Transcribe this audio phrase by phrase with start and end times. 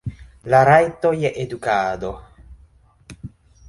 [0.53, 2.13] La rajto je edukado.